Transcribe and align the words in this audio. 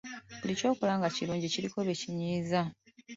Buli 0.41 0.53
ky’okola 0.59 0.93
nga 0.99 1.09
kirungi 1.15 1.47
kiriko 1.53 1.79
be 1.87 1.93
kinyiiza. 2.01 2.61